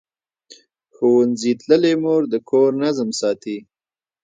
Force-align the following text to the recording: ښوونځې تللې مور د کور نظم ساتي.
ښوونځې 0.93 1.51
تللې 1.61 1.93
مور 2.03 2.21
د 2.31 2.35
کور 2.49 2.71
نظم 2.83 3.09
ساتي. 3.19 3.57